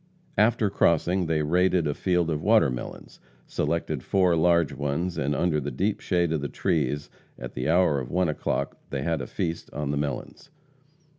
[0.39, 5.69] After crossing, they raided a field of watermelons, selected four large ones, and under the
[5.69, 9.71] deep shade of the trees, at the hour of one o'clock, they had a feast
[9.73, 10.49] on the melons.